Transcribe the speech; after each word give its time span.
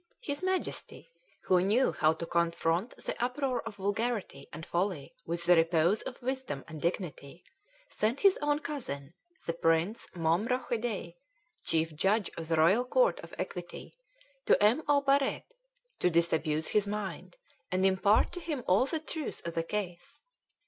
His 0.23 0.41
Majesty, 0.41 1.11
who 1.43 1.61
knew 1.61 1.91
how 1.91 2.13
to 2.13 2.25
confront 2.25 2.97
the 2.97 3.15
uproar 3.23 3.61
of 3.67 3.75
vulgarity 3.75 4.47
and 4.51 4.65
folly 4.65 5.13
with 5.27 5.45
the 5.45 5.55
repose 5.55 6.01
of 6.01 6.19
wisdom 6.23 6.65
and 6.67 6.81
dignity, 6.81 7.43
sent 7.87 8.19
his 8.21 8.39
own 8.41 8.57
cousin, 8.61 9.13
the 9.45 9.53
Prince 9.53 10.07
Mom 10.15 10.47
Rachoday, 10.47 11.17
Chief 11.65 11.93
Judge 11.93 12.31
of 12.35 12.47
the 12.47 12.55
Royal 12.57 12.83
Court 12.83 13.19
of 13.19 13.35
Equity, 13.37 13.93
to 14.47 14.57
M. 14.63 14.81
Aubaret, 14.89 15.43
to 15.99 16.09
disabuse 16.09 16.69
his 16.69 16.87
mind, 16.87 17.37
and 17.71 17.85
impart 17.85 18.31
to 18.31 18.39
him 18.39 18.63
all 18.67 18.87
the 18.87 18.99
truth 18.99 19.45
of 19.45 19.53
the 19.53 19.61
case. 19.61 20.19